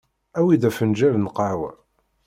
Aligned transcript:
Awi-d 0.37 0.63
afenǧal 0.69 1.15
n 1.17 1.27
lqahwa 1.29 1.71